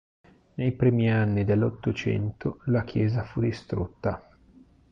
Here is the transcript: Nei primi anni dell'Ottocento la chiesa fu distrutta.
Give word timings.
Nei 0.55 0.71
primi 0.71 1.11
anni 1.11 1.45
dell'Ottocento 1.45 2.61
la 2.65 2.83
chiesa 2.83 3.23
fu 3.23 3.39
distrutta. 3.39 4.35